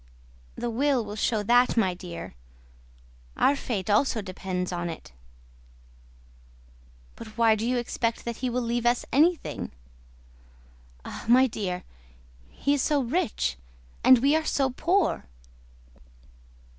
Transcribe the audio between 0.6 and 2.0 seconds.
will will show that, my